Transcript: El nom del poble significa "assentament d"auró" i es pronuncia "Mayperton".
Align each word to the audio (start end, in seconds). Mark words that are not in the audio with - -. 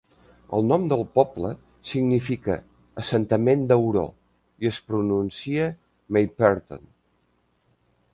El 0.57 0.63
nom 0.69 0.85
del 0.91 1.01
poble 1.17 1.49
significa 1.89 2.55
"assentament 3.01 3.61
d"auró" 3.71 4.05
i 4.65 4.71
es 4.71 4.79
pronuncia 4.89 5.69
"Mayperton". 6.17 6.83